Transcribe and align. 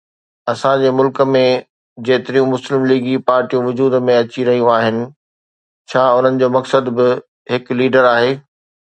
اسان 0.51 0.77
جي 0.83 0.91
ملڪ 0.99 1.17
۾ 1.33 1.41
جيتريون 2.07 2.47
مسلم 2.53 2.87
ليگي 2.91 3.11
پارٽيون 3.27 3.67
وجود 3.71 3.97
۾ 4.07 4.15
اچي 4.21 4.45
رهيون 4.47 4.71
آهن، 4.77 4.97
ڇا 5.93 6.07
انهن 6.15 6.41
جو 6.45 6.49
مقصد 6.55 6.89
به 6.97 7.07
هڪ 7.53 7.77
ليڊر 7.83 8.09
آهي؟ 8.15 8.33